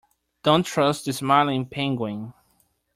Don't 0.41 0.65
trust 0.65 1.05
the 1.05 1.13
smiling 1.13 1.67
penguin. 1.67 2.33